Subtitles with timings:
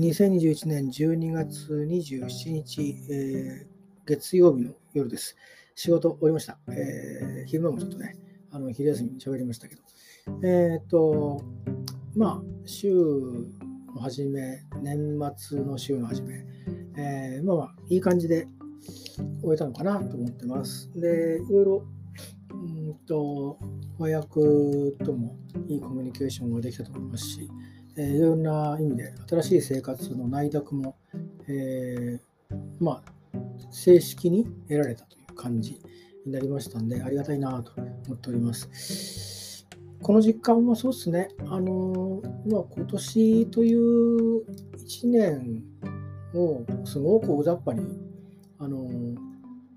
[0.00, 5.36] 2021年12月27日、えー、月曜日の夜です。
[5.74, 6.58] 仕事終わりました。
[6.68, 8.16] えー、昼間もちょっとね、
[8.50, 9.82] あの昼休みに喋りましたけど、
[10.42, 11.42] えっ、と、
[12.16, 16.46] まあ、週の初め、年末の週の初め、
[16.96, 18.48] えー、まあまあ、いい感じで
[19.42, 20.90] 終えたのかなと思ってます。
[20.98, 21.84] で、いろいろ、
[22.54, 23.58] うんと、
[23.98, 24.40] 和訳
[25.04, 25.36] とも
[25.68, 27.50] いいコミュニケーションができたと思いますし、
[27.96, 30.96] えー、いろんな意味で新しい生活の内諾も、
[31.48, 33.12] えー、まあ、
[33.70, 35.80] 正式に得られたという感じ
[36.26, 37.72] になりましたんで、ありがたいなと
[38.06, 39.66] 思っております。
[40.02, 44.44] この実感はそうですね、あのまあ、今年という
[44.76, 45.62] 1年
[46.34, 48.00] をすごく大雑把に、
[48.58, 48.88] あの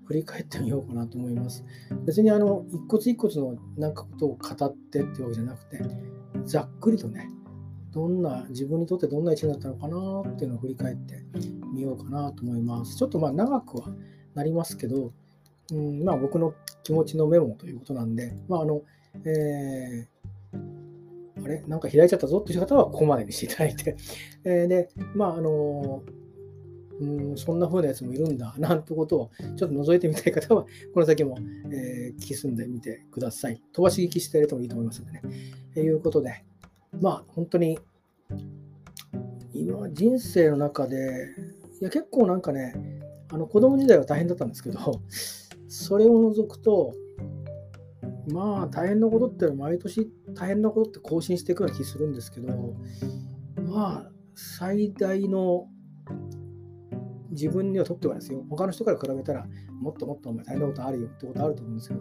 [0.06, 1.64] 振り返ってみようかなと思います。
[2.04, 5.82] 別にあの一骨一骨のなんかことを語ってっていうわけじゃなくて、
[6.44, 7.30] ざっくりとね、
[7.94, 11.24] どんな、自分にとってどんな一年だったのかなっていうのを振り返って
[11.72, 12.96] みようかなと思います。
[12.96, 13.88] ちょっとまあ長くは
[14.34, 15.12] なりますけど、
[15.72, 18.82] うん、まあ僕の気持ちのメモということなんで、まああの、
[19.24, 21.62] えー、あれ？
[21.68, 23.96] なんか開いちゃったぞっていう方はここまでにしていただいて、
[24.42, 26.02] えー、で、まああの、
[27.00, 31.38] うん、そんな風なやつもいるんだ、なんてことをちょっと覗いてみたい方は、この先も、
[31.70, 33.62] えー、聞き進んでみてください。
[33.72, 35.22] 飛ばし聞きしてやるともいいと思いますのでね。
[35.74, 36.44] ということで、
[37.00, 37.78] まあ本当に
[39.52, 41.28] 今人生の中で
[41.80, 42.74] いや結構なんかね
[43.30, 45.00] あの子供時代は大変だったんですけど
[45.68, 46.94] それを除くと
[48.28, 52.74] まあ大変なことって毎年大変なことって更新していくような気するんですけど
[53.62, 55.66] まあ最大の
[57.30, 59.46] 自分にはとってはですよ他の人から比べたら
[59.80, 62.00] もっともっとお前大変なことあるよってことあると思うんですけど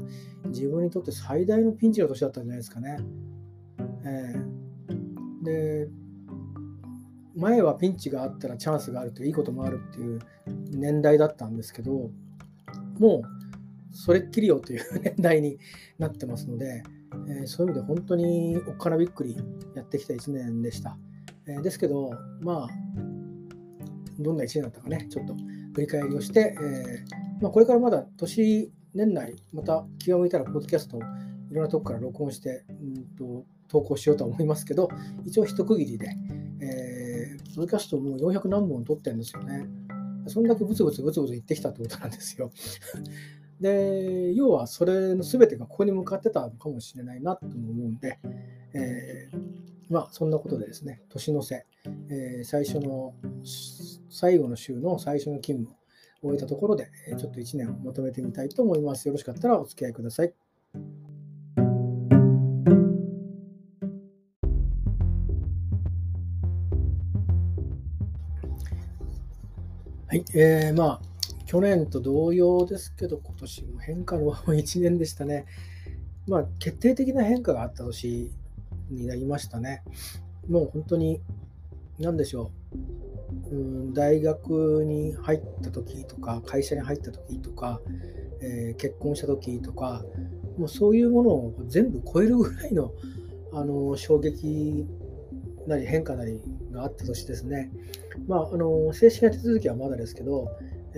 [0.50, 2.98] 自分にとって最大のピンチの年だったんじゃないですかね。
[4.06, 4.63] えー
[5.44, 5.88] で
[7.36, 10.20] 前はピンチがあったらチャンスがあるといいこともあるっていう
[10.72, 12.10] 年代だったんですけど
[13.00, 13.24] もう
[13.96, 15.58] それっきりよという年代に
[16.00, 16.84] なってますので、
[17.28, 19.36] えー、そういう意味で本当におっかなびっくり
[19.76, 20.98] やってきた1年でした。
[21.46, 22.12] えー、ですけど
[22.42, 22.68] まあ
[24.20, 25.36] どんな1年だったかねちょっと
[25.74, 31.02] 振り返りをして、えー、まあ、これからまだ年年内また気が向いたらポッドキャストを
[31.54, 34.90] いろんなとこから録音して、うんと投稿しようとは思いますけど、
[35.24, 36.10] 一応一区切りで、
[36.60, 39.68] えー、ポッドキャストもう400何本撮ってるんですよね。
[40.26, 42.52] そんだけブツブツブツブツ言ってきたってことなんですよ。
[43.62, 48.20] で、要はそれの全てがここに向かってたのかもしれないなと思うんで、
[48.74, 49.40] えー、
[49.90, 51.68] まあそんなことでですね、年の瀬、
[52.10, 53.14] えー、最初の、
[54.10, 55.78] 最後の週の最初の勤務
[56.24, 59.08] を終えたところで、ちょっと1年をまとめてみたいと思います。
[59.08, 60.34] よろしかったらお付き合いください。
[70.14, 71.02] はい、えー、まあ、
[71.48, 75.48] 去年と同様ですけど、今年も変化の1年でしたね。
[76.28, 78.32] まあ、決定的な変化があった年
[78.92, 79.82] になりましたね。
[80.48, 81.20] もう本当に、
[81.98, 82.52] 何でしょ
[83.50, 87.82] う、うん、大学に入った時とか、会社に入った時とか、
[88.40, 90.06] えー、結婚した時とか、
[90.60, 92.94] もうそういうものを全部超えるぐらいの
[93.52, 94.86] あの衝撃
[95.68, 96.40] なり変化なり
[96.72, 97.72] があった年ですね。
[98.28, 100.50] まあ、あの正式な手続きはまだですけど、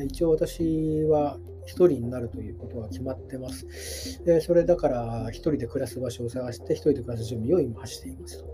[0.08, 4.20] 一応私は1人になるということが決まってます。
[4.42, 8.46] それだから1人で暮らす場所を探して1人で暮らす準備を今走っています。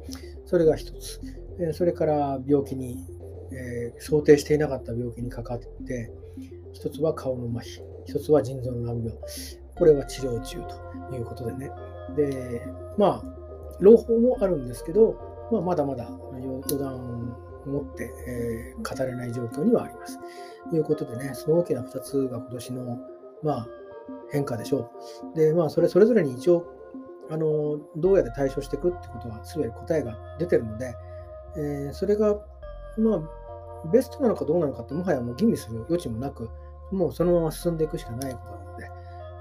[0.45, 1.21] それが1つ。
[1.73, 2.97] それから病気に、
[3.51, 6.11] えー、想定していなかった病気にかかって、
[6.73, 9.17] 1つは顔の麻痺、1つは腎臓の難病。
[9.75, 10.57] これは治療中
[11.09, 11.71] ということでね。
[12.15, 12.61] で、
[12.97, 16.09] まあ、朗報もあるんですけど、まあ、まだまだ
[16.69, 20.19] 予断を持って、えー、語れない状況にはあります。
[20.69, 22.99] ということでね、その大きな2つが今年の、
[23.43, 23.67] まあ、
[24.31, 24.91] 変化でしょ
[25.33, 25.37] う。
[25.37, 26.65] で、まあ、それそれぞれに一応、
[27.29, 30.95] あのどうやって対処していくってことは、すべて答えが出てるので、
[31.55, 32.35] えー、それが、
[32.97, 36.49] まあ、ベストなのかどうなのかって、もはやもう吟味する余地もなく、
[36.91, 38.60] もうそのまま進んでいくしかないこと、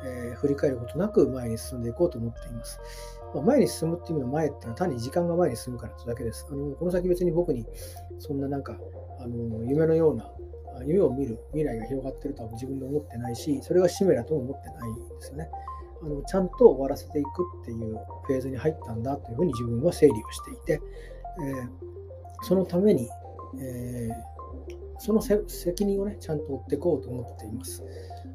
[0.04, 2.80] えー、振り返ることなく前に進んでいこうと思っています。
[3.34, 6.46] まあ、前に進むっていう意味の前っていうのは単に時間が前に進むからというだけです。
[6.50, 7.66] あのこの先別に僕に
[8.18, 8.76] そんななんか
[9.20, 10.30] あの夢のような
[10.84, 15.50] 夢を見る未来が広がってるとは自分で思ってないし、それが使命だとも思ってないんですよね。
[16.02, 17.28] あのちゃんと終わらせていく
[17.62, 20.82] っていうフェーズに入ったんだというふうに自分は整理をしていて、
[21.42, 21.68] えー、
[22.42, 23.06] そのために、
[23.60, 24.39] えー、
[25.00, 27.82] その責任をね、ちゃんと負っていこうと思っています。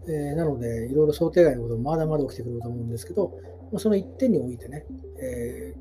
[0.08, 3.40] えー、なので、いろいろ想定外のこともまだまだ起きてくると思うんですけど、
[3.78, 4.86] その一点においてね、
[5.22, 5.76] え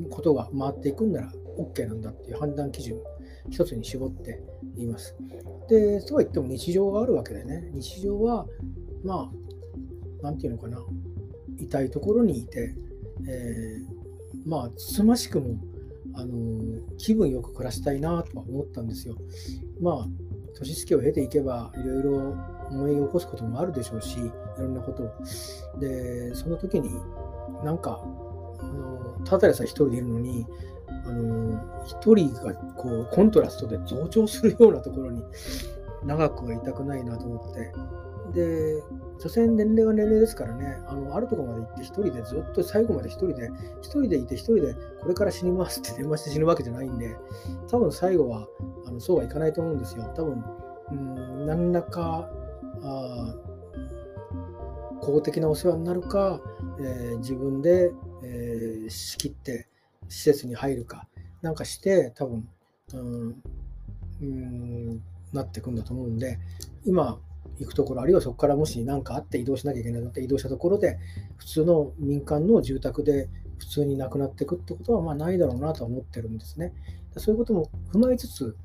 [0.00, 2.98] ー、ことが回っていくんなら、OK なんだっていう判断基準、
[3.50, 4.42] 一つに絞って
[4.78, 5.14] います。
[5.68, 8.46] で、とは言っても日常があるわけでね、日常は、
[9.04, 9.30] ま
[10.22, 10.82] あ、なんていうのかな、
[11.58, 12.74] 痛いところにいて、
[13.28, 15.56] えー、まあ、つつましくも、
[16.14, 19.16] あの、気分よく暮らしたいなとは思ったんですよ。
[19.80, 20.08] まあ、
[20.54, 22.36] 年月を経ていけば、いろいろ
[22.70, 25.10] 思い起こすこともあるでしょうし、いろんなことを。
[25.80, 26.90] で、その時に、
[27.64, 28.00] なんか、
[28.60, 30.46] あのただでさえ一人でいるのに、
[31.04, 35.22] あの一人がこうコントラストで増長するようなところに
[36.04, 37.72] 長くはいたくないなと思って。
[38.34, 38.82] で、
[39.18, 43.50] 所詮年齢が年齢ですからね、あのあるとこまで行って一人でずっと最後まで一人で、
[43.82, 47.16] 一人でいて一人でこれから死にますって電話して死ぬわけじゃないんで、
[47.70, 48.46] 多分最後は
[48.86, 50.04] あのそうはいかないと思うんですよ。
[50.16, 50.44] 多分、
[50.90, 52.28] うん、何らか
[52.82, 53.34] あ
[55.00, 56.40] 公的なお世話になるか、
[56.78, 57.92] えー、自分で、
[58.22, 59.68] えー、仕切って
[60.08, 61.06] 施設に入るか
[61.42, 62.48] なんかして多分、
[62.94, 63.42] うん、
[64.20, 65.02] うん
[65.32, 66.38] なっていくんだと思うんで
[66.84, 67.18] 今
[67.58, 70.98] 行くところあるいはそこからもし何かあって移動しなきゃいけないのって移動したところで
[71.36, 73.28] 普通の民間の住宅で
[73.58, 76.72] 普通になくなっていくってことはまあないだろうなと思ってるんですね。
[77.16, 78.56] そういうことも踏まえつつ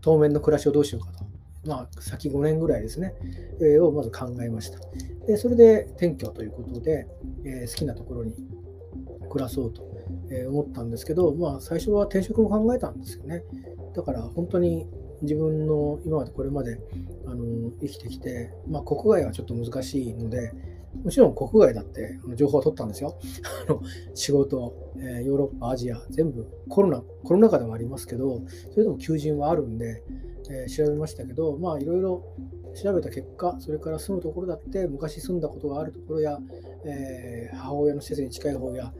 [0.00, 1.24] 当面の暮らしをどうしようかと。
[1.64, 3.14] まあ、先5年ぐらいですね、
[3.60, 4.80] えー、をまず考えました。
[5.26, 7.06] でそれで転居ということで、
[7.44, 8.34] えー、好きなところに
[9.30, 9.82] 暮らそうと
[10.48, 13.44] 思ったんですけど、まあ、最初は転職も考えたんですよね。
[13.94, 14.86] だから本当に
[15.22, 16.80] 自分の今までこれまで
[17.32, 20.52] あの生きてきて、まあ、国外はちょっと難しいので、
[21.02, 23.18] もちろん国外だって情報を取ったんですよ。
[23.66, 23.80] あの
[24.14, 30.02] 仕事、えー、ヨーロッパ、アジア、全部コロナ、コロナ禍でもありますけど、それでも求人はあるんで、
[30.50, 32.22] えー、調べましたけど、まあいろいろ
[32.74, 36.38] 調べた結果、それから住むところだって、昔住んだことがあるところや、
[36.84, 38.92] えー、母親の施設に近い方や、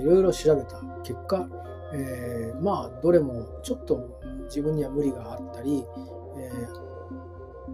[0.00, 1.48] いろいろ調べた結果、
[1.92, 5.84] え、まあどれもちょっと自分には無理があったり、
[6.38, 6.50] え、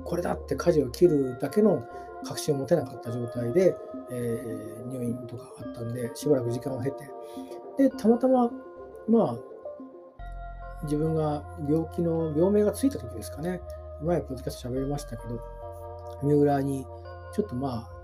[0.05, 1.87] これだって舵を切るだけの
[2.25, 3.77] 確信を持てなかった状態で、
[4.11, 7.11] えー、入院とかあったんでしばらく時間を経て。
[7.79, 8.51] でたまたま
[9.09, 9.39] まあ
[10.85, 13.61] 自分が病気の病名がついた時ですかね。
[14.03, 15.41] 前ポッドキャスト喋りましたけど
[16.23, 16.85] 三浦に
[17.33, 18.03] ちょっとまあ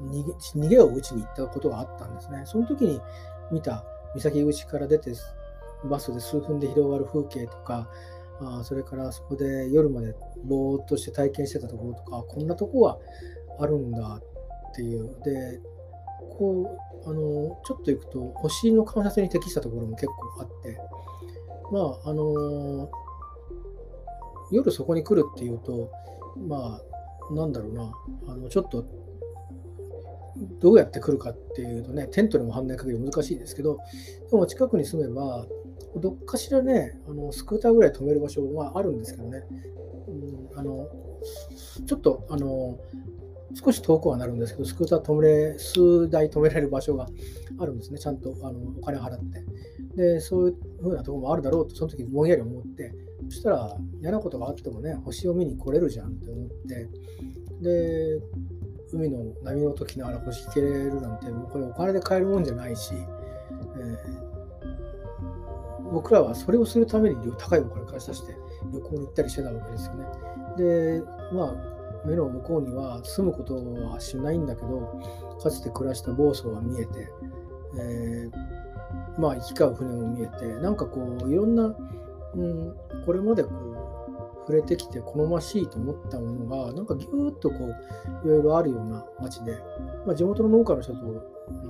[0.00, 0.32] 逃げ
[0.66, 2.42] 逃げを打ちに行ったことがあったんですね。
[2.46, 3.00] その時に
[3.50, 3.84] 見た
[4.14, 5.12] 岬口から出て
[5.84, 7.88] バスで数分で広がる風景とか
[8.40, 10.14] あそれからそこで夜まで
[10.44, 12.98] ぼーっとして体験してたところとかこんなとこが
[13.58, 14.20] あるんだ
[14.70, 15.16] っていう。
[15.24, 15.60] で
[16.38, 20.78] こうあのちょっと行くと星の観察に適したところも結構あって。
[21.70, 22.90] まああの
[24.50, 25.90] 夜そこに来るっていうと
[26.48, 26.80] ま
[27.30, 27.92] あなんだろうな。
[28.28, 28.84] あのちょっと
[30.60, 33.78] どうやって来るかっていうとねテントでも判断かける難しいですけど
[34.30, 35.46] でも近くに住めば
[35.96, 39.44] どっかしらねあのスクーターぐらい止める場所はあるんですけどね、
[40.08, 40.88] うん、あの
[41.86, 42.78] ちょっとあの
[43.54, 47.08] 少し遠くはなるんですけど、スクーター止めれ、数台止められる場所が
[47.58, 49.44] あるんですね、ちゃんとあのお金払って。
[49.96, 52.94] で、そういうふうなところもあるだろうと、その時ぼんやり思って、
[53.28, 56.88] そしたら嫌なことがあってもね、星を見に来れるじゃんって思って、
[57.60, 58.20] で、
[58.92, 64.29] 海の波の時ながら星切れるなんて、もうこれお金で買えるもんじゃないし、えー、
[65.92, 68.36] 僕らはそれをするために高いお金からさして
[68.72, 70.06] 旅行に行ったりしてたわけですよね。
[70.56, 73.56] で、まあ、目の向こうには住むこと
[73.86, 75.00] はしないんだけど、
[75.42, 77.08] かつて暮らした房総が見えて、
[77.78, 81.74] えー、まあ、行き交う船も見えて、なんかこう、いろんな、
[82.34, 83.70] うん、これまでこう、
[84.46, 87.56] 触れてきて好ましいと思ったものが、なんかぎゅーっとこ
[88.24, 89.58] う、いろいろあるような街で、
[90.06, 90.98] まあ、地元の農家の人と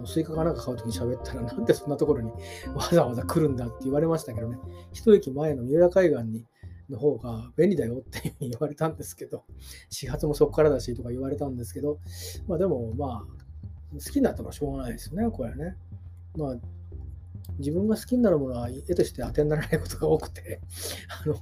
[0.06, 2.30] スイカかなんか買うときに喋ったら、 なんでそんなところに
[2.74, 4.58] わざわざ来るんだって言われましたけどね、
[4.92, 6.46] 一駅前の三浦海岸に
[6.88, 9.44] の方が便利だよって言われたんですけど、
[9.90, 11.98] 始発もそこからだしとか言われたんですけど、
[12.46, 15.76] まあでもまあ、好きになったのはしょうがないですよね、これはね。
[16.36, 16.56] まあ、
[17.58, 20.60] 自分が好きになるものは得てして当てにならないことが多くて
[21.24, 21.36] あの、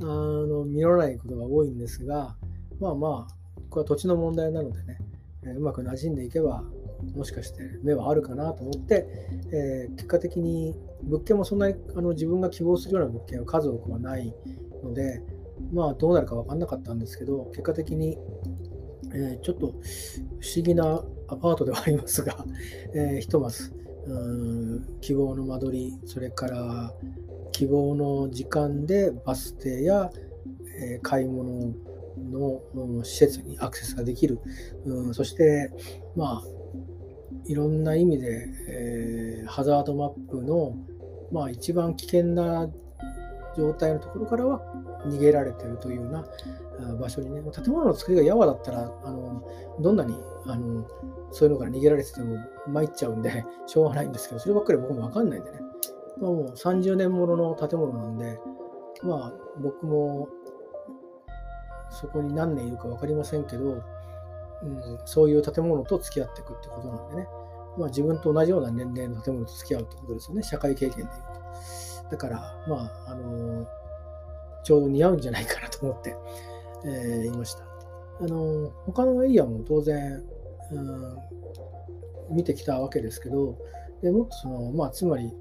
[0.00, 2.36] あの実らないことが多いんですが、
[2.78, 3.34] まあまあ、
[3.68, 4.98] これは土地の問題なのでね、
[5.56, 6.64] うまく馴染んでいけば、
[7.14, 9.06] もしかして目はあるかなと思って、
[9.52, 14.34] えー、結果的に物件もそんなにあの自分が希望するような物件は数多くはない
[14.82, 15.22] ので、
[15.72, 18.18] まあどうなるか分かんなかったんですけど、結果的に、
[19.12, 19.72] えー、ちょっと不
[20.54, 22.44] 思議なアパートではありますが、
[22.94, 23.72] えー、ひとまず
[25.00, 26.94] 希望の間取り、それから
[27.52, 30.10] 希望の時間でバス停や、
[30.80, 31.74] えー、買い物
[32.30, 34.40] の、施設にアクセスができる、
[34.84, 35.70] うん、そして、
[36.16, 36.57] まあ、
[37.48, 40.74] いろんな意味で、えー、ハザードマップの
[41.30, 42.68] まあ、一番危険な
[43.56, 44.60] 状態のところからは
[45.06, 49.42] 逃げられてるというような場所にね、建物の作りがやわだったら、あの
[49.80, 50.14] どんなに
[50.46, 50.86] あの
[51.32, 52.38] そういうのから逃げられてても
[52.68, 55.60] 参っちゃうんで、 しょうがないんですけど、そればっかり僕もわかんないんでね、
[56.18, 58.38] まあ、もう30年ものの建物なんで、
[59.02, 60.28] まあ僕も
[61.90, 63.82] そこに何年いるか分かりませんけど、
[64.62, 67.28] うん、そういう建物と付き合っていくってことなんでね、
[67.78, 72.10] まあ、自分と同じような年齢の建物と付き合うってことですよね、社会経験でいうと。
[72.10, 73.66] だから、まあ、あの、
[74.64, 76.16] ちょうど似合うんじゃないかなと思って、
[76.84, 77.64] えー、言いました。
[78.20, 80.22] あの、他のエリアも当然、
[80.72, 80.78] う
[82.32, 83.56] ん、見てきたわけですけど、
[84.02, 85.32] でもっとその、まあ、つまり、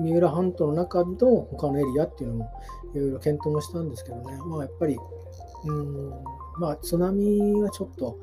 [0.00, 1.14] 三浦半島の中の
[1.50, 2.50] 他のエリアっていうのも
[2.94, 4.98] いろいろ検討もしたんですけどね、まあ、やっぱり、
[5.66, 6.10] うん
[6.58, 8.18] まあ、津波はちょっと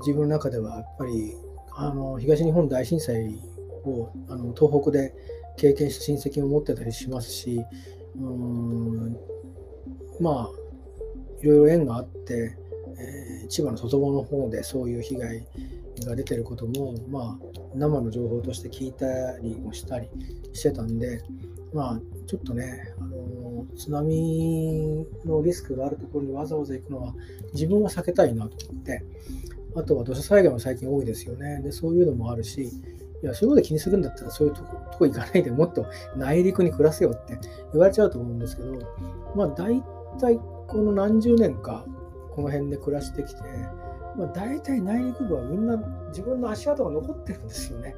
[0.00, 1.36] 自分の中ではやっぱり
[1.78, 3.38] あの東日本大震災
[3.84, 5.14] をあの東北で
[5.56, 7.64] 経験した親戚を持ってたりしますし、
[8.18, 9.16] うん
[10.20, 10.66] まあ
[11.42, 12.56] いろいろ縁があって、
[12.98, 15.46] えー、千葉の外房の方でそういう被害
[16.04, 20.08] が出てることも、まあ、生の情報として聞いたりもしたり
[20.52, 21.22] してたんで、
[21.72, 27.14] まあ、ちょっとね、あの津波のリスクがあるところにわざわざ行くのは
[27.52, 29.04] 自分は避けたいなと思って、
[29.76, 31.60] あとは土砂災害も最近多いですよね。
[31.62, 32.62] でそういうのもあるし、
[33.22, 37.38] いや、そういうことで気にするんだったらそういうとことこ行かないでもっと内陸に暮らせよって
[37.72, 38.72] 言われちゃうと思うんですけど、
[39.34, 39.82] まあ大
[40.18, 41.84] 体この何十年か
[42.30, 43.40] この辺で暮らしてきて、
[44.16, 45.76] まあ、大体内陸部はみんな
[46.08, 47.94] 自分の足跡が残ってるんですよね、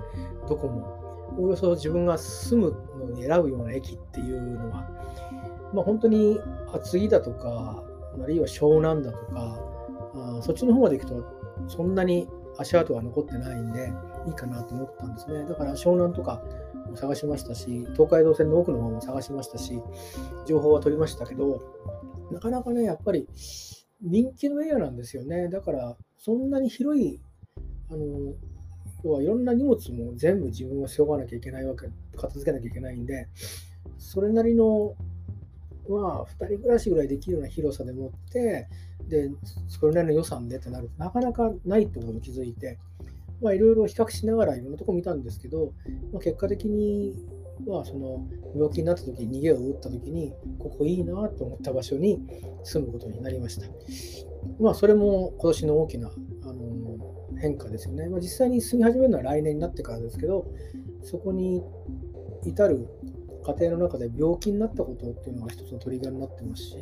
[0.48, 1.08] どこも。
[1.38, 4.88] およそ自分が住むのに選ぶような駅っていうのは、
[5.72, 6.40] まあ、本当に
[6.72, 7.84] 厚木だとか、
[8.20, 9.58] あるいは湘南だとか、
[10.14, 13.92] あそっちの方まで行くとそんなに足跡が残ってないんで、
[14.26, 15.44] いいかなと思ったんですね。
[15.48, 16.42] だから湘南とか
[16.90, 19.80] も探しましたし、東海道線の奥の方も探しましたし、
[20.46, 21.62] 情報は取りましたけど、
[22.30, 23.28] なかなかね、やっぱり
[24.02, 25.48] 人気のエリアなんですよね。
[25.48, 27.20] だから、そんなに広い、
[27.90, 28.34] あの、
[29.04, 33.28] 要はいろんな荷物も全部自分は背負わなきゃいけないわけ、片付けなきゃいけないんで、
[33.96, 34.94] それなりの、
[35.88, 38.68] まあ、2人暮らしぐらいできるような広さでもって、
[39.08, 39.30] で、
[39.68, 42.78] それなりの予算でってなるとなかなかないってことに気づいて、
[43.40, 45.72] まあ、いろいろ比較しながらいろんなとこ見たんですけど、
[46.12, 47.14] まあ、結果的に、
[47.66, 52.20] まあ、その病気になった時逃げを打った時にここいいなと思った場所に
[52.64, 53.66] 住むことになりました。
[54.60, 56.10] まあ、それも今年の大きな、
[56.44, 56.78] あの
[57.40, 58.08] 変化ですよね。
[58.08, 60.46] まあ、実際に住み始めるのは来年になってからですけど、
[61.02, 61.62] そこに
[62.44, 62.88] 至る
[63.48, 66.76] 過程の中で病気になったことっていうのが一つのトリガーになってますし、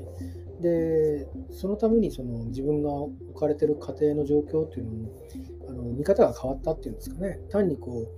[0.61, 5.13] でそのためにその自分が置かれてる家庭の状況っていうのも
[5.69, 7.39] あの見方が変わったっていうんですかね。
[7.51, 8.09] 単にこ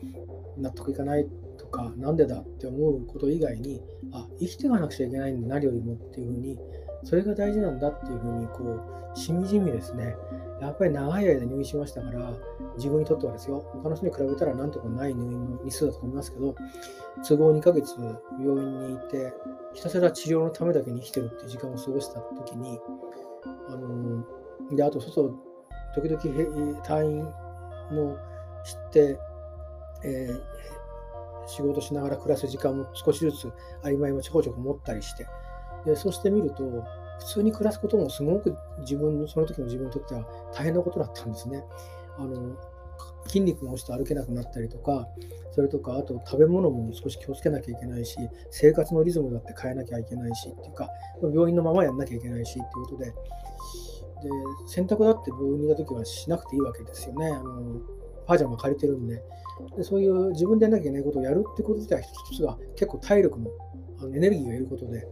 [0.57, 1.27] う納得いかない
[1.59, 6.59] とかなんでだって思うこと以外にあ生きていかなくちゃいけないんで何よりもっていうふうに
[7.05, 8.81] それが大事なんだっていうふうにこ
[9.15, 10.17] うしみじみですね。
[10.61, 12.33] やっぱり長い間入院しましたから
[12.77, 16.55] 自分にとってはですよ他の人に比べたらなんとかない入院の日数だと思いますけど
[17.27, 17.95] 都合2ヶ月
[18.41, 19.33] 病院にいて
[19.75, 22.81] ひたすら治療のためだけに生きてるっていう時間を過ごした時に
[23.69, 24.25] あの
[24.75, 25.31] であと外
[25.95, 26.21] 時々
[26.83, 27.19] 退院
[27.91, 28.17] の
[28.65, 29.19] 知って、
[30.05, 35.27] えー、仕事しながら暮らす時間も少しずつ曖昧もちょこちょこ持ったりして
[35.87, 36.85] でそうしてみると
[37.19, 41.63] 普通に暮らすこともすごく自分のその時の自分にとっては大変なことだったんですね。
[42.17, 42.57] あの
[43.27, 45.07] 筋肉が落ちて歩けなくなったりとか、
[45.53, 48.17] それとか、あと食べ物も少し気をつけなきゃいけないし、
[48.51, 50.89] 生活のリズムだって変えなきゃいけないしっていうか、
[51.23, 53.15] 病院のままやんなきゃいけないしっていうことで、で
[54.67, 57.29] 洗濯だって病院にいた時はしなくていいわけですよね。
[57.29, 57.81] あの
[58.27, 59.23] パジャマ借りてるんで
[59.77, 59.83] で。
[59.83, 63.51] そういう自分でやんなきゃいけないことをやるってこと自体一つが結構体力も
[64.01, 65.07] あのエネルギーがいることで、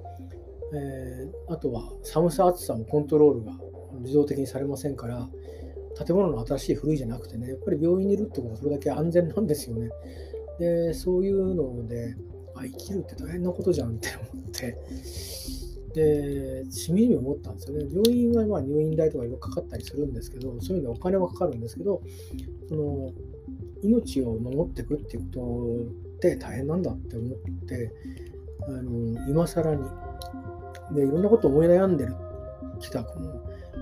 [0.75, 3.53] えー、あとは寒さ暑さもコントロールが
[4.01, 5.29] 自動的にされませんから、
[6.05, 9.91] 建物の新しい古いじゃなくてね、やっぱり病院にいるってことはそれだけ安全なんですよね。
[10.59, 12.15] で、そういうので、
[12.55, 14.77] あ、生きるって大変なことじゃんって思って、
[15.95, 17.87] で、しみじみ思ったんですよね。
[17.91, 22.03] 病院はま入院代とかいろいろかかったりするんですけど、そういうのお金はかかるんですけど、
[22.69, 23.13] その
[23.83, 27.31] 命を守っていくっていうことって大変なんだって思っ
[27.67, 27.93] て、
[28.69, 29.83] あの今更に
[30.93, 32.15] でいろんなことを思い悩んでる
[32.81, 33.41] きたこの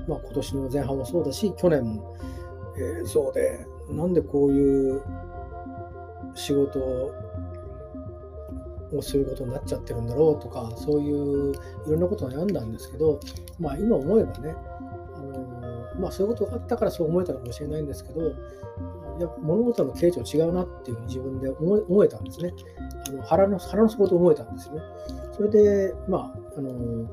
[0.08, 2.16] まあ、今年の前半もそうだし、去年も、
[2.76, 5.02] えー、そうで、なんでこういう
[6.34, 6.78] 仕事
[8.92, 13.20] をすることになっちゃってるんだろうとか、そういういろんなことを悩んだんですけど、
[13.58, 14.54] まあ、今思えばね、
[15.14, 18.32] あのまあ、そういうことがあったからそう思えたかもしれないんですけど、
[19.20, 22.52] や物事の形状違うなっていうふうに自分で思え思えたんですね。
[23.08, 24.80] あの腹の腹の底と思えたんですね。
[25.32, 27.08] それで、まあ、あの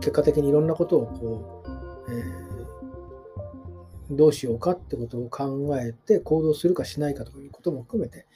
[0.00, 1.62] 結果的にいろんなことをこ
[2.08, 8.26] う、えー、どうしようかってことを考えて行動するかしないかということも含めて、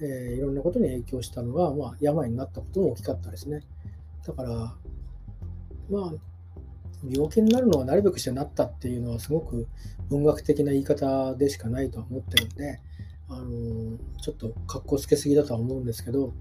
[0.00, 3.62] えー、いろんなことに影響したのが、まあ、病になったことも大きかったですね。
[4.26, 4.74] だから、
[5.90, 6.12] まあ、
[7.04, 9.66] 病気になるのはなるべくしてなったっていうのはすごく
[10.08, 12.80] 文学的な言い方でしかないとは思ってるんで、
[13.28, 16.32] あのちょっとかっこつけすぎだとは思うんですけど、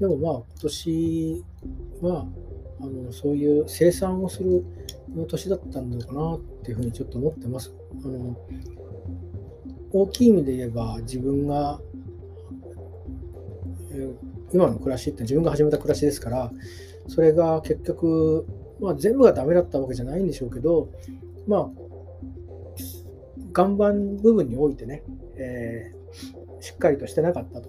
[0.00, 1.44] でもまあ今年
[2.00, 2.26] は
[2.80, 4.64] あのそういう生産をする
[5.28, 7.72] 年だったのかなっていうふうにちょっと思ってます。
[8.04, 8.36] あの
[9.92, 11.78] 大きい意味で言えば自分が、
[13.90, 14.08] え
[14.54, 16.50] 今の暮らしって自分が始めた暮らしですから
[17.08, 18.46] それが結局
[18.82, 20.90] まあ、全部がダメだったわけじゃないんでしょうけど、
[21.46, 21.68] まあ、
[23.56, 25.02] 岩盤部分においてね、
[25.36, 27.68] えー、しっかりとしてなかったと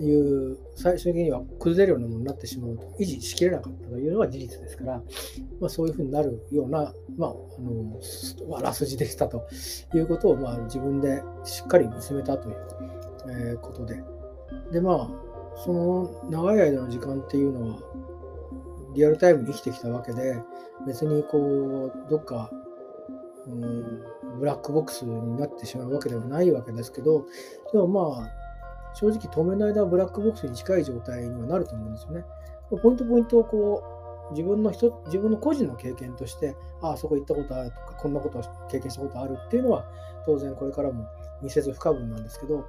[0.00, 5.02] いう、最終的には崩れるようなものになってしまうと、維持しきれなかったというのが事実ですから、
[5.60, 9.46] まあ、そういうふうになるような、まあ、あのあらすじでしたと
[9.94, 12.56] いうことを、まあ、自分でしっかり見つめたという、
[13.28, 14.02] え、ことで。
[14.72, 15.08] で、まあ、
[15.64, 17.78] その長い間の時間っていうのは、
[18.94, 20.42] リアルタイムに生きてきたわけで、
[20.86, 22.50] 別にこう、どっか、
[23.46, 24.02] うん、
[24.38, 27.24] ブラックボックスになってしまうわけではないわけですけど、
[27.72, 32.24] でもまあ、正直当面の間はブラックボックスに近い状態にはなると思うんですよね。
[32.82, 33.82] ポイントポイントをこ
[34.30, 39.84] う、自分の人、自分の個人の経験として、ああ、そこ行ったことあるとか、こんなことを経験したことあるっていうのは、
[40.24, 41.06] 当然これからも
[41.42, 42.64] 見せず不可分なんですけど、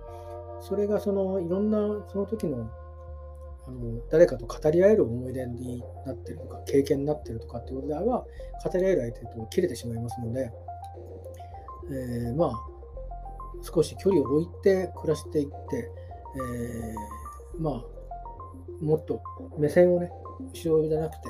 [0.59, 1.77] それがそのいろんな
[2.07, 2.69] その時の
[3.67, 8.25] あの誰かと語り合える思い出になってるとか経験になってるとかっていうことでは語
[8.77, 10.51] り合える相手と切れてしまいますので、
[11.91, 12.51] えー、まあ
[13.63, 15.89] 少し距離を置いて暮らしていって、
[16.37, 17.83] えー、まあ
[18.81, 19.21] もっと
[19.57, 20.11] 目線をね
[20.53, 21.29] 後ろじゃなくて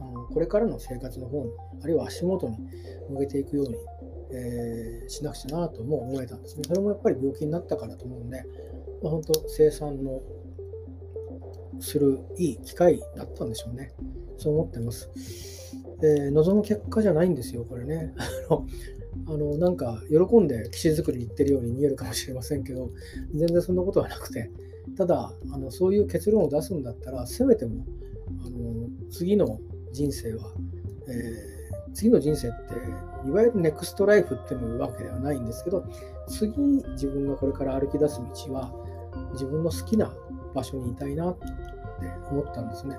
[0.00, 1.50] あのこれからの生活の方に
[1.82, 2.56] あるいは足元に
[3.10, 3.74] 向けていくように、
[4.32, 6.62] えー、しなくちゃなとも思えたんですね。
[6.66, 8.42] それもやっぱり病気になったからと思うんで、
[9.02, 10.22] まあ、本当生産の
[11.80, 13.92] するいい機会だったんでしょうね。
[14.38, 15.10] そう思ってます。
[16.02, 18.14] えー、望む結果じゃないんですよ、これね。
[19.26, 22.90] あの、なんか、喜んで棋士作りに行ってるように見えるかもしれませんけど、
[23.34, 24.50] 全然そんなことはなくて、
[24.96, 27.84] ただ、あのそういう結論を出すんだったら、せめても、
[28.44, 29.60] あの次の
[29.92, 30.52] 人生は、
[31.08, 35.84] えー、次の人生って、いわゆるネクストライフっていうわけではないんですけど、
[36.28, 36.52] 次
[36.92, 38.72] 自分がこれから歩き出す道は、
[39.32, 40.12] 自分の好きな
[40.54, 41.34] 場所にいたいな
[41.96, 42.96] って思ったんですね。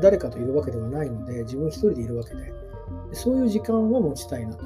[0.00, 2.52] 誰かといるわけではないので、自分一人でいるわけで、
[3.12, 4.64] そういう時間は持ちたいなと。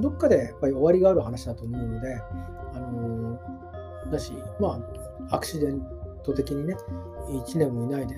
[0.00, 2.14] どっかでやっぱり終わりがある話だと思うので、
[2.74, 4.80] あのー、だし、ま
[5.30, 5.86] あ、アクシデン
[6.24, 6.76] ト的にね、
[7.28, 8.16] 1年もいないで、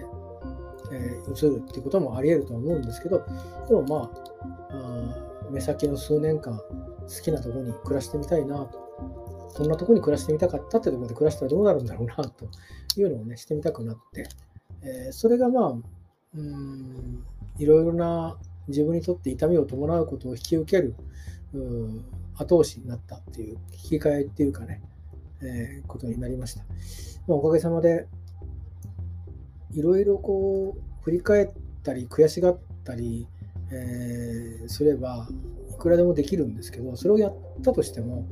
[0.92, 3.24] えー、移るっていうこともあり得ると思うんですけど、
[3.68, 4.10] でもまあ、
[4.70, 8.84] あ目先の数年間、好きなとこに暮らしてみたいなと
[9.54, 12.48] こんなとこに暮らしてみたかったってところで暮らしたらどうなるんだろうなと
[12.96, 14.28] いうのをね、してみたくなって、
[14.84, 15.74] えー、それがまあ、
[16.36, 17.24] うん、
[17.58, 18.36] いろいろな
[18.68, 20.94] 自分にとって痛みを伴うことを引き受ける、
[22.36, 24.82] 後押しになったっていう、引き換えっていうかね、
[25.42, 26.64] えー、ことになりました。
[27.26, 28.06] まあ、おかげさまで、
[29.72, 31.50] いろいろこう、振り返っ
[31.82, 33.28] たり、悔しがったり、
[33.70, 35.28] えー、すれば、
[35.70, 38.26] いくらでもできるんですけど、それをやったとしても、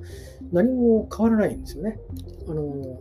[0.53, 1.99] 何も変わらないんですよね。
[2.49, 3.01] あの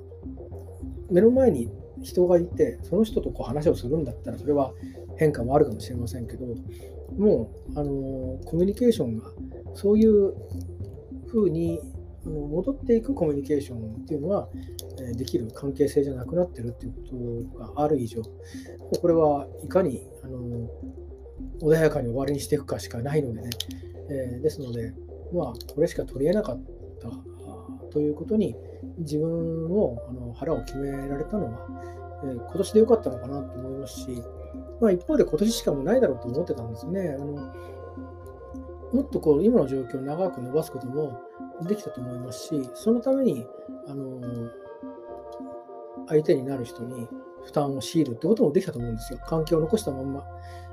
[1.10, 1.70] 目の前に
[2.02, 4.74] 人がいて、その人とこう話をするんだったら、それは
[5.18, 6.46] 変化もあるかもしれませんけど、
[7.18, 9.26] もうあのコミュニケーションが
[9.74, 10.34] そういう
[11.28, 11.80] ふうに
[12.26, 14.48] 戻っていくコミュニケーションっていうのは
[15.18, 18.22] できる関係性じゃなくなってるっていうことがある以上、
[19.02, 20.70] これはいかにあの
[21.62, 23.50] 穏やかに終わりにしていくかしかないのでね、
[24.10, 24.94] えー、ですので、
[25.34, 26.64] まあ、これしか取り得なかっ
[27.02, 27.10] た
[27.92, 28.56] ということに
[29.00, 34.24] 自分をあの腹を決められたのは、えー、今年でよかったのかなと思いますし、
[34.80, 37.15] まあ、一方で今年しかもないだろうと思ってたんですよね。
[37.20, 37.54] あの
[38.94, 41.22] もっとこう今の状況を長く伸ばすことも
[41.67, 43.46] できたと思いますし、そのために
[43.88, 44.22] あの
[46.08, 47.08] 相手になる人に
[47.46, 49.20] 負担を強いるってこともできたと思うんですよ。
[49.26, 50.26] 環境を残したまんま。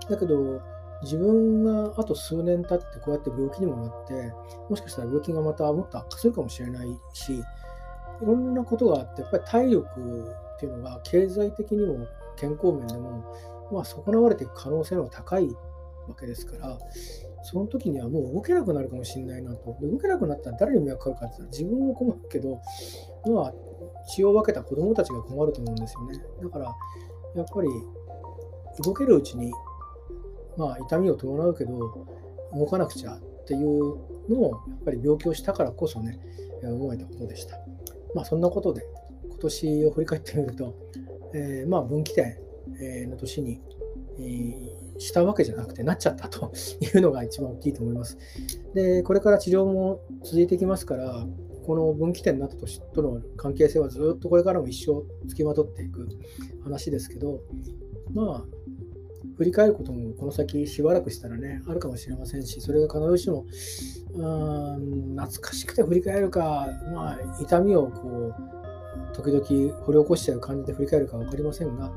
[0.08, 0.60] だけど、
[1.02, 4.32] 自分があと数年経ってこうやって病気にもなって、
[4.68, 7.42] もしかしたら病気がまたもっと悪化するかもしれないし、
[8.22, 13.24] いろんなことがあって、やっぱり体力っていうのが経済的にも健康面でも、
[13.72, 15.48] まあ、損なわれていく可能性の高い
[16.08, 16.78] わけですから、
[17.42, 19.76] その時にはもう動けなくなるかもしれないなと。
[19.80, 22.60] で動けなくなったら誰に迷惑かかるかって言ったら自分も困るけど、
[23.26, 23.52] のは
[24.14, 26.20] 血を分けた子どもたちが困ると思うんですよね。
[26.42, 26.76] だから
[27.36, 27.68] やっぱり
[28.82, 29.52] 動けるうちに、
[30.56, 32.06] まあ、痛みを伴うけど
[32.54, 33.60] 動かなくちゃっていう
[34.28, 36.18] のをやっぱり病気をしたからこそね
[36.62, 37.58] 思えたことでした。
[38.14, 38.82] まあ、そんなことで
[39.28, 40.74] 今年を振り返ってみると、
[41.34, 42.36] えー、まあ分岐点
[43.10, 43.60] の年に、
[44.18, 48.18] えー、したわけじゃなくてなっちゃったと いうのが一番大きいと思います。
[48.74, 51.26] で、これから治療も続いていきますから、
[51.66, 56.08] この分岐点になった年との関係性はずっとこれからも一生つきまとっていく
[56.64, 57.42] 話ですけど、
[58.14, 58.57] まあ、
[59.36, 63.46] 振り返ることもこの先しばらくしたらね、あるかもしれませんし、それが必ずしも、
[64.14, 64.22] う
[64.76, 68.34] ん懐かしくて振り返るか、まあ、痛みをこ
[69.12, 71.92] う、時々掘り起こしちゃう感じで振り返るか分かりませんが、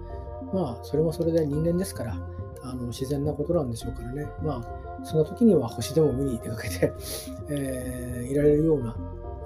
[0.53, 2.17] まあ、それもそれで人間ですから、
[2.63, 6.93] あの自然なことなんでしょうからね、まあ、その時には星でも見に出かけて、
[7.49, 8.95] えー、いられるような、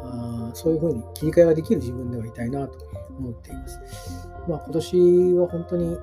[0.03, 2.77] あそういうふうに切り替えができる自分ではいたいなと
[3.17, 3.79] 思っています。
[4.47, 5.97] まあ、今年は本当に、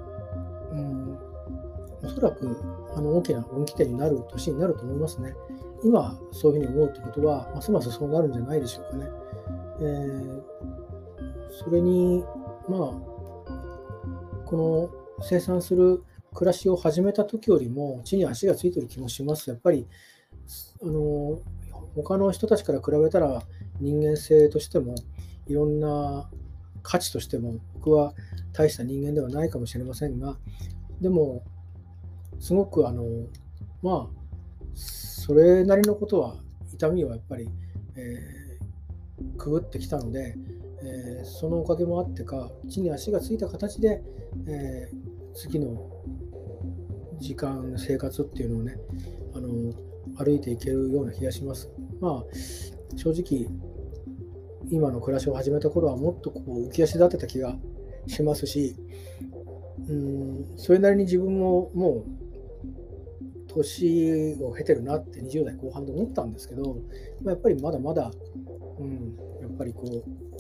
[0.73, 1.19] うん、
[2.03, 2.57] おそらく
[2.95, 5.35] あの大きな分岐点になる年になると思いますね。
[5.85, 9.11] 今、そういうふうに思うということは、ますますそうなるんじゃないでしょうかね。
[9.81, 10.43] えー、
[11.65, 12.25] それに、
[12.69, 19.51] まあ、この生産する暮らしを始めた時よりも地に足がついてる気もします。
[19.51, 19.89] やっぱり、
[20.83, 21.41] あの、
[21.95, 23.43] 他の人たちから比べたら
[23.81, 24.95] 人間性としても
[25.47, 26.31] いろんな
[26.83, 28.15] 価値としても僕は
[28.53, 30.37] 大した人間ではないかもしれませんが
[31.01, 31.43] でも
[32.43, 33.05] すごくあの
[33.83, 34.23] まあ
[34.75, 36.35] それなりのことは
[36.75, 37.49] 痛みはやっぱり、
[37.95, 40.35] えー、くぐってきたので、
[40.83, 44.03] えー、そのおかげもあってか地に足がついた形で、
[44.49, 45.89] えー、次の
[47.21, 48.77] 時間生活っていうのをね
[49.37, 49.73] あの
[50.17, 51.71] 歩いていけるような気がします。
[52.01, 53.49] まあ正直
[54.69, 57.55] 今の暮らしを始めた頃はもっとこう浮き足立てた気が
[58.09, 58.75] しますし
[59.89, 62.22] うんそれなりに自分ももう
[63.55, 66.77] 年を経てるなって20代後半で思ったんですけど、
[67.23, 68.11] ま、やっぱりまだまだ、
[68.79, 70.33] うん、やっぱりこう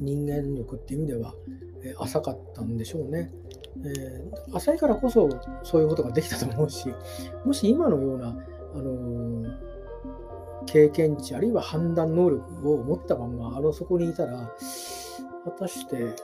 [0.00, 1.34] 人間力っていう意味では、
[1.82, 3.30] え、浅かったんでしょうね、
[3.84, 5.28] えー、浅いからこそ
[5.62, 6.88] そういうことができたと思うし
[7.44, 8.28] もし今のような、
[8.74, 14.52] あのー、経験値あるいは判断能力を持ったままあのそこにいたら
[15.44, 16.14] 果たして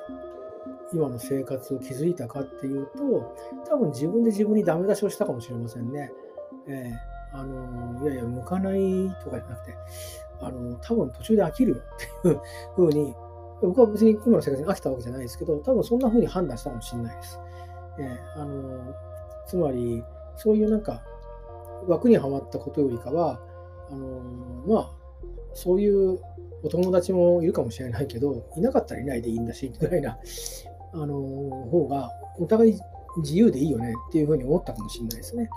[0.93, 3.37] 今の生活を築いたかっていうと
[3.71, 6.11] 多分自分で自分にダメ出しをしたかもしれませんね。
[6.71, 8.81] えー、あのいやいや、向かない
[9.23, 9.75] とかじゃなくて、
[10.41, 12.41] あの多分途中で飽きるよっていう
[12.77, 13.15] ふうに、
[13.63, 17.41] 僕は別に今の生活に飽きたわけじゃないですけど、多分そんなふうに判断したかもしれないです。
[17.99, 18.95] えー、あの
[19.47, 20.03] つまり、
[20.37, 21.03] そういうなんか、
[21.87, 23.41] 枠にはまったことよりかは、
[23.91, 24.21] あの
[24.67, 24.91] まあ、
[25.55, 26.19] そういう
[26.63, 30.19] お友達もいるかもしれないけど、いなかったらいないでいいんだし、ぐらいな、
[30.93, 31.15] あの
[31.71, 32.79] 方が、お互い
[33.19, 35.51] 自由でいいよねっていうふうに思ったかもしれないですね。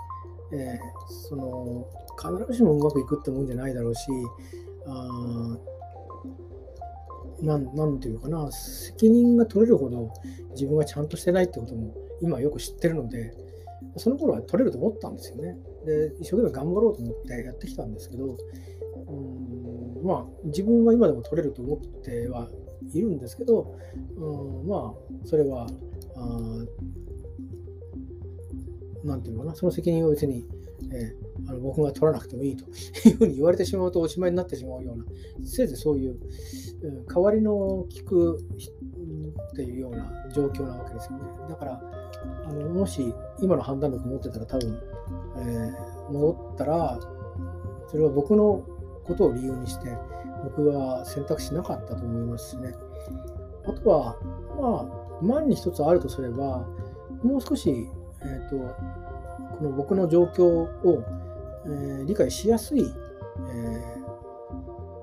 [0.52, 4.06] えー、その必ずしもうまくいくってもんじゃないだろうし
[4.86, 5.56] あ
[7.42, 10.12] なんなんていうかな責任が取れるほど
[10.52, 13.34] 自分がちゃんとしてないってことも今よく知ってるので
[13.96, 15.56] その頃は取れると思ったんですよね。
[15.84, 18.36] で一生懸命頑張ろうと思ってやってきたんですけど
[19.06, 22.48] うんまあ自分は今でも取れると思っては
[22.92, 23.76] いるんですけど
[24.16, 25.66] うんまあそれは
[26.16, 26.64] あ
[29.04, 30.46] なんていうのかな、その責任を別に、
[30.92, 32.64] えー、あの僕が取らなくてもいいと
[33.08, 35.04] いうふうに言われてしまうとおしまいになってしまうような、
[35.44, 36.18] せいぜいそういう、
[36.82, 38.38] うん、代わりの聞く
[39.52, 41.24] っていうような状況なわけですよね。
[41.48, 41.82] だから、
[42.46, 44.78] あのもし今の判断力持ってたら多分、
[45.38, 47.00] えー、戻ったら、
[47.88, 48.64] それは僕の
[49.04, 49.96] ことを理由にして、
[50.44, 52.74] 僕は選択しなかったと思いますしね。
[53.66, 54.16] あとは、
[54.60, 54.88] ま
[55.20, 56.66] あ、万に一つあるとすれば、
[57.22, 57.88] もう少し
[58.26, 58.56] えーと、
[59.58, 61.04] この僕の状況を、
[61.66, 63.96] えー、理解しやすい、え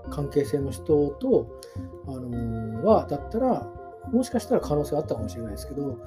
[0.05, 1.59] ー、関係性の人と、
[2.07, 3.67] あのー、はだったら
[4.11, 5.97] もしかしたら可能性あったかもしれないですけど、ま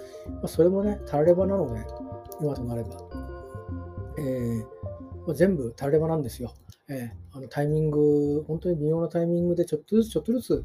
[0.44, 1.85] あ、それもねたらればなので
[2.40, 2.90] 今となれば、
[4.18, 4.59] えー
[5.27, 6.53] まあ、全部たらればなんですよ。
[6.88, 10.64] えー、あのタイミング、本当に微妙なタイミングでちょっとずつちょっとずつ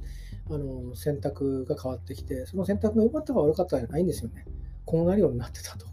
[0.50, 4.46] あの選択が変わってきて、その選択が良かったか悪かったじゃないんですよね。
[4.84, 5.86] こうなるようになってたと。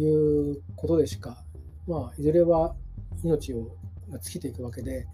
[0.00, 1.42] いうことでしか、
[1.86, 2.74] まあ、いずれは
[3.22, 3.76] 命を
[4.22, 5.06] 尽きていくわけで、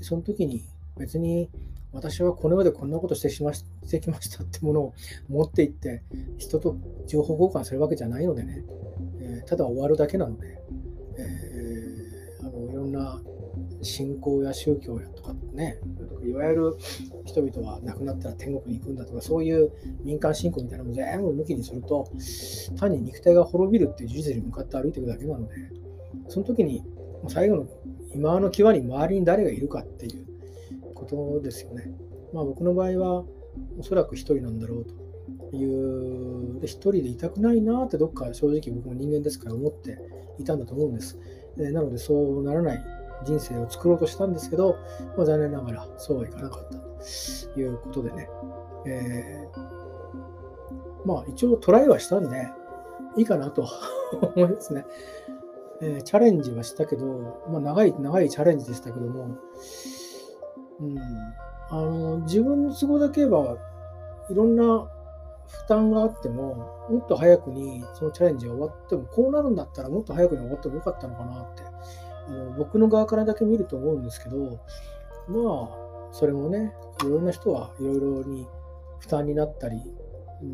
[0.00, 0.64] その時に
[0.98, 1.48] 別に
[1.92, 4.94] 私はこの世でこんなことしてしましてきましたってものを
[5.28, 6.02] 持っていって、
[6.38, 6.76] 人と
[7.06, 8.64] 情報交換するわけじゃないのでね、
[9.20, 10.58] えー、ただ終わるだけなので、
[11.18, 13.20] えー、あのいろんな
[13.82, 15.78] 信仰や宗教やとかね、
[16.24, 16.76] いわゆる
[17.24, 19.70] 人々は亡くなったら天国に行くんだとか、そういう
[20.02, 22.08] 民間信仰みたいなのも全部抜きにすると、
[22.78, 25.54] 単に肉体が滅びるっていう事実に向かって歩いていくだけなので、
[26.28, 26.84] その時に
[27.28, 27.66] 最後の
[28.14, 30.26] 今の際に周りに誰がいるかっていう
[30.94, 31.92] ことですよね。
[32.32, 33.24] まあ僕の場合は
[33.78, 34.84] おそらく一人なんだろう
[35.50, 39.98] という、で一人でいたくないなってどっか正直僕も人間ですから思って
[40.38, 41.18] いたんだと思うんです。
[41.56, 44.76] なのでそうならない人生を作ろうとしたんですけど、
[45.16, 46.78] まあ、残念ながらそうはいかなかった
[47.54, 48.28] ということでね、
[48.86, 52.48] えー、まあ一応トライはしたんで
[53.16, 53.66] いいかなと
[54.34, 54.86] 思いますね。
[55.80, 59.36] えー、チャレンジはしたけど、まあ、長い長いチャレンジでしたけども、
[60.80, 60.98] うん、
[61.70, 63.56] あの自分の都合だけは
[64.30, 64.88] いろんな
[65.52, 71.62] 負担があっても、もっと早くにそのチャレンジが終わっても、こうなるんだったらもっと早くに終わってもよかったのかなって
[72.28, 74.60] あの僕の側からだけ見ると思うんですけど、
[75.28, 76.72] まあ、それもね、
[77.04, 78.46] いろんな人はいろいろに
[79.00, 79.80] 負担になったり、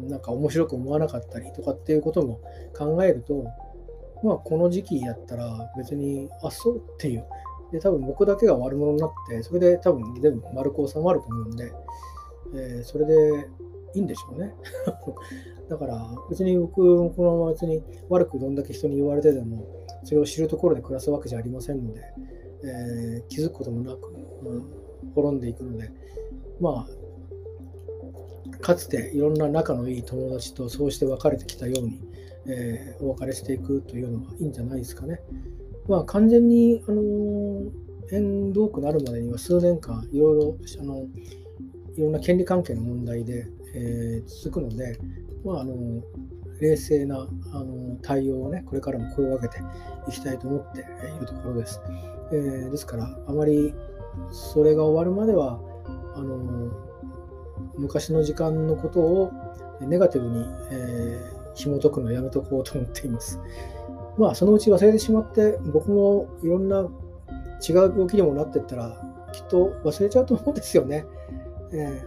[0.09, 2.41] なんか面白く思わなかったりとかっていうことも
[2.77, 3.47] 考えると、
[4.23, 7.25] まあ、この時期やったら別に、あっ、そうっていう。
[7.73, 11.73] で、多分僕だけが悪者になって、それで多分全部丸く収まると思うんで、
[12.55, 13.49] えー、それで
[13.95, 14.55] いいんでしょうね。
[15.69, 19.67] だから別に僕もこのまま別に悪くどんだけ人に言われてでも、
[20.09, 22.01] それを知るところで暮らすわけじゃありませんので、
[22.65, 24.09] えー、気づくこともなく、
[24.43, 25.91] うん、滅んでいくので、
[26.59, 26.87] ま
[28.51, 32.01] あ、かつていろんな仲のいい友達とそうして別れてきたように、
[32.47, 35.21] えー、お別れしていくというのはいいんじゃないですかね。
[35.87, 37.71] まあ、完全に、あのー、
[38.11, 41.07] 縁遠くなるまでには数年間いろいろあの
[41.99, 44.99] いろんな権利関係の問題で、えー、続くので、
[45.45, 46.03] まあ、あの
[46.61, 49.59] 冷静なあの対応をね、これからも声を上げて
[50.09, 51.81] いきたいと思っているところです。
[52.33, 53.75] えー、ですから、あまり
[54.31, 55.61] それが終わるまでは、
[56.15, 56.71] あの
[57.77, 59.33] 昔の時間のことを
[59.81, 63.41] ネガティブに、えー、紐解くのをやめとこうと思っています。
[64.17, 66.89] まあ、そのうち忘れてしまって、僕もいろんな
[67.67, 69.01] 違う病気にもなっていったら、
[69.33, 71.07] きっと忘れちゃうと思うんですよね。
[71.73, 72.05] え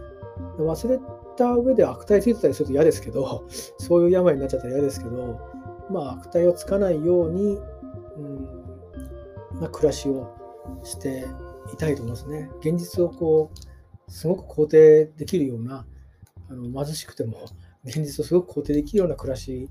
[0.58, 0.98] ー、忘れ
[1.36, 3.46] た上で悪態ついてたりすると嫌ですけど、
[3.78, 5.38] そういう病になっちゃったら嫌ですけど、
[5.90, 7.58] まあ、悪態をつかないように、
[8.16, 8.62] うん
[9.60, 10.34] まあ、暮らしを
[10.82, 11.24] して
[11.72, 12.50] いたいと思いますね。
[12.60, 15.86] 現実をこう、すごく肯定できるような、
[16.48, 17.38] あの貧しくても、
[17.84, 19.68] 現実をすごく肯定できるような暮らし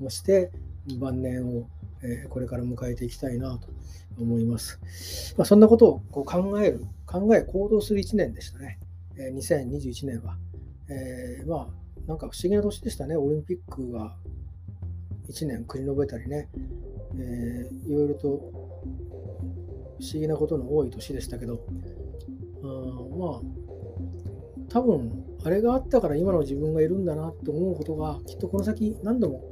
[0.00, 0.50] をして、
[0.98, 1.68] 晩年を、
[2.02, 3.68] えー、これから迎えていきたいなと
[4.18, 5.34] 思います。
[5.36, 8.78] まあ、そんなことをこう考える、考え、行動する1年でしたね。
[9.16, 10.36] えー、2021年は。
[10.92, 14.16] えー、まあ、なんか不思議な年でしたね、オリンピックが
[15.28, 16.48] 1年繰り延べたりね、
[17.16, 21.64] えー、いろいろと不思議なことの多い年でしたけど、
[22.62, 22.66] あ
[23.16, 23.40] まあ、
[24.68, 29.42] 多分あれがあったから今の自分がいるんだなと思うことがきっとこの先何度も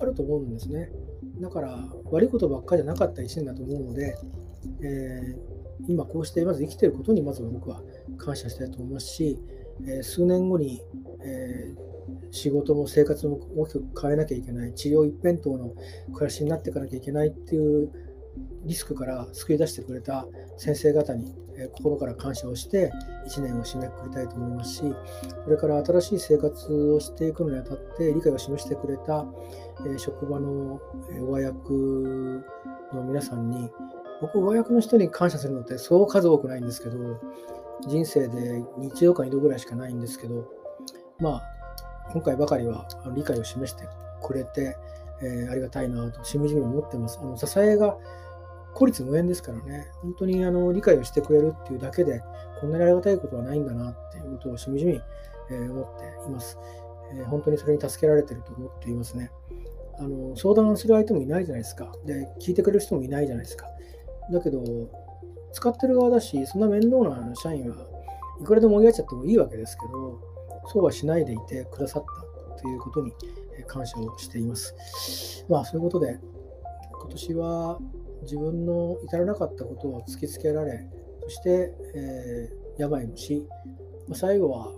[0.00, 0.90] あると思うんですね。
[1.40, 4.16] だから悪いことばっかりじゃなかった1年だと思うので、
[4.82, 7.82] えー、今こうしてまず生きてることにまず僕は
[8.18, 9.38] 感謝したいと思いますし、
[9.86, 10.82] え数年後に、
[11.24, 11.74] え
[12.30, 15.72] 仕事も生活も大きく変えなきゃいけない、治療一辺倒の
[16.12, 17.90] 暮らしになっていかなきゃいけないっていう
[18.64, 22.90] リスクから救い出してくれた先生方に、え心から感謝をして
[23.28, 24.82] 1年を締めくくりたいと思いますし、
[25.44, 29.26] これから新しい生活をしていくのにあたって理解を示してくれた、
[29.86, 30.80] え職場の
[31.20, 32.42] 上役
[32.94, 33.70] の皆さんに、
[34.20, 37.20] 僕、上役の人に感謝するのってそう数多くないんですけど、
[37.88, 40.48] 人生で日曜か2度ぐらいしかないんですけど、
[41.18, 41.42] まあ、
[42.12, 43.88] 今回ばかりは理解を示して
[44.22, 44.76] くれて、
[45.22, 47.18] えー、ありがたいなと、しみじみ思ってます。
[47.20, 47.96] あの支えが
[48.74, 52.22] 孤立無縁ですからね、本当にあの理解をしてくれるっていうだけで、
[52.60, 55.00] こんなにありがたいことはないんだなっていうことをしみじみ、
[55.50, 56.58] えー、思っています、
[57.12, 59.30] えー、本当にそれに助けられてると思っていますね。
[59.98, 61.92] あの相談する相手もいないじゃないですか。
[62.04, 63.66] で、聞いてくれる人もいないじゃないですか。
[64.32, 64.62] だけど、
[65.52, 67.76] 使ってる側だし、そんな面倒な社員は
[68.40, 70.20] いくらでも追いやっちゃってもいいわけですけど、
[70.72, 72.04] そうはしないでいてくださっ
[72.56, 73.12] たということに
[73.66, 75.44] 感謝をしています。
[75.48, 76.18] まあ、そういうことで、
[77.00, 77.78] 今年は
[78.22, 80.88] 自分の至らなかったことを突きつけられ、
[81.24, 83.46] そして、えー、病もし、
[84.12, 84.72] 最後は、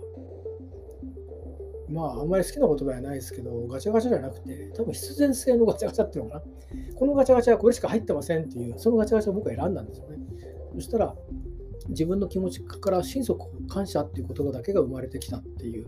[1.89, 6.43] まあ、あんまり好きな言葉じゃないですけど、ガチャガチャじゃなくて、多分必然性のガチャガチャっていうのかな。
[6.95, 10.17] このガチャガチャはこれしか入ってませんっていう、そのガチャガチャを僕は選んだんですよね。
[10.75, 11.15] そしたら、
[11.89, 15.85] 自分の気持ちから心底感謝っていう言葉だけが生まれてきたっていう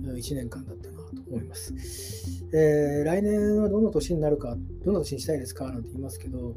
[0.00, 1.74] 1年間だったなと思います。
[2.52, 6.54] えー、来年はどんな年になるか、どんな年にしたいですかなんて言いますけど、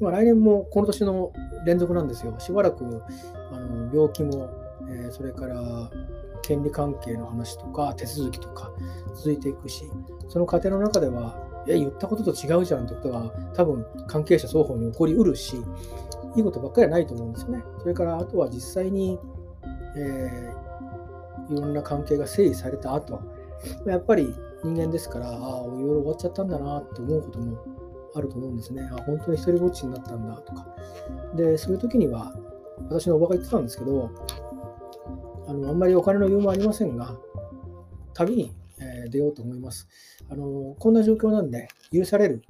[0.00, 1.32] まあ、来年もこの年の
[1.64, 2.34] 連続なんですよ。
[2.38, 2.84] しばらく
[3.52, 4.50] あの病気も、
[4.88, 5.90] えー、それから
[6.42, 8.72] 権利関係の話とか手続きとか
[9.14, 9.84] 続いていくし
[10.28, 15.56] その過程の中ではえ言ったことと違うじゃんってことが多分関係者双方に起こりうるし
[16.36, 17.62] いいことばっかりはないと思うんですよね。
[17.80, 19.18] それからあとは実際に、
[19.96, 23.20] えー、いろんな関係が整理された後
[23.86, 27.64] やっぱり人間ですからああいろいろ終わっちゃったんだなって思うことも
[28.14, 28.88] あると思うんですね。
[28.92, 30.66] あ本当に一人ぼっちになったんだとか。
[31.34, 32.34] でそういう時には
[32.88, 34.10] 私のおばが言ってたんですけど
[35.46, 37.14] あのあんまりお金の余裕もありませんが
[38.14, 39.88] 旅に、え、出ようと思います。
[40.28, 42.42] あのこんな状況なんで許される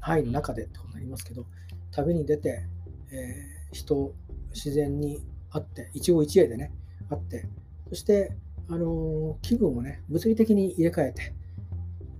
[0.00, 1.46] 範囲の中でってことになりますけど
[1.90, 2.66] 旅に出て、
[3.10, 4.14] えー、人
[4.52, 6.72] 自然に会って一期一会でね
[7.08, 7.48] 会って
[7.88, 8.32] そして
[8.68, 11.34] あの気分をね物理的に入れ替えて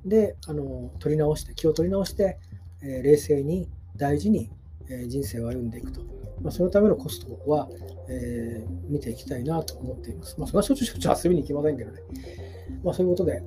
[0.04, 2.38] であの取り直して気を取り直して、
[2.82, 4.50] えー、冷静に大事に、
[4.88, 6.00] えー、人生を歩んでいくと、
[6.40, 7.68] まあ、そのためのコストは、
[8.08, 10.36] えー、見ていきたいなと思っています。
[10.38, 12.45] まあ、そんなしょっちゅうしょっちゅう遊びに行きませんけどね。
[12.82, 13.42] まあ、そういうことで、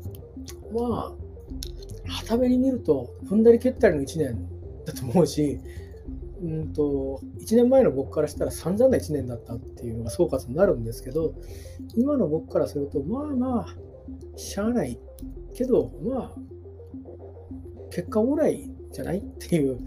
[0.73, 1.15] まあ、は
[2.25, 4.47] ために見ると、踏んだり蹴ったりの1年
[4.85, 5.59] だと思うし、
[6.41, 11.33] うんと1年前の僕からしたら散々な1年だったっていうのが総括になるんですけど
[11.97, 14.97] 今の僕からするとまあまあしゃあない。
[15.53, 16.35] けどまあ
[17.91, 19.79] 結果オーライじゃないっていう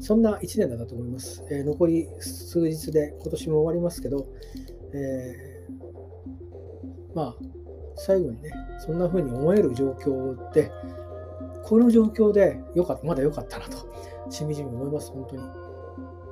[0.00, 4.26] そんな1年だったと思います、えー、残り数日で今年も終わりますけど、
[4.94, 7.36] えー、まあ
[8.00, 10.72] 最後にねそんな風に思える状況で
[11.62, 13.76] この状況でよかったまだ良かったなと
[14.30, 15.42] しみじみ思います本当に。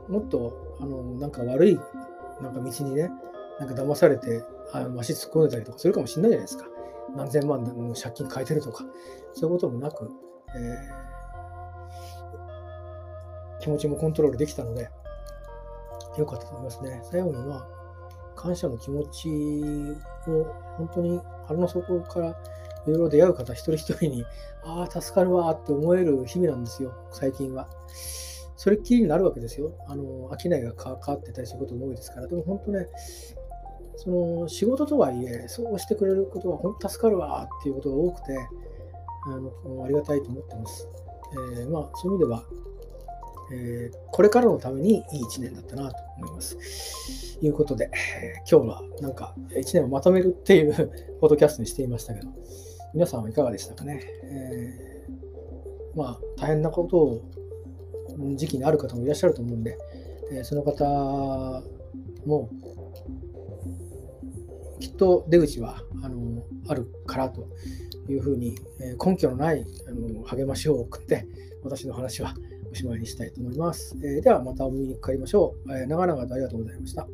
[0.09, 1.79] もっとあのなんか悪い
[2.41, 3.11] なんか道にね
[3.61, 6.65] なんか騙されてあの足突っ込んでたりとかするかもしれないじゃないですか。
[7.15, 8.85] 何千万の借金変えてるとか。
[9.35, 10.11] そういうこともなく、
[10.57, 14.89] えー、気持ちもコントロールできたので
[16.17, 17.01] 良かったと思いますね。
[17.05, 17.67] 最後にまあ
[18.35, 19.29] 感謝の気持ち
[20.31, 20.45] を
[20.77, 22.29] 本当に腹の底から
[22.87, 24.25] いろいろ出会う方一人一人に、
[24.65, 27.69] ああ、助かるわって思える日々なんですよ、最近は。
[28.57, 29.73] それっきりになるわけですよ。
[29.87, 32.27] あの、商いが変わってたりすることも多いですから。
[32.27, 32.87] でも本当ね、
[33.97, 38.39] その仕事とはいえ、そうしてくれることは本当助かるわっていうことが多くて、
[39.27, 40.89] あのありがたいと思ってます。
[41.59, 42.45] えー、まあ、そういう意味では、
[43.53, 47.39] えー、これからのためにいい1年だったなと思います。
[47.39, 47.91] ということで、
[48.23, 50.75] え、今日はなんか1年をまとめるっていう
[51.21, 52.29] ポッドキャストにしていましたけど、
[52.95, 54.03] 皆さんはいかがでしたかね？
[54.25, 57.25] えー、まあ、大変なことを
[58.37, 59.79] 時期にある方もいらっしゃると思うんで、
[60.33, 61.63] えその方
[62.27, 62.51] も
[64.81, 67.47] きっと出口はあのあるからと
[68.09, 71.27] いうふうに、え根拠のないあの励ましを送って
[71.63, 72.35] 私の話は
[72.71, 73.97] おしまいにしたいと思います。
[74.03, 75.73] えー、ではまたお耳にかかりましょう。
[75.73, 77.07] えー、長々とありがとうございました。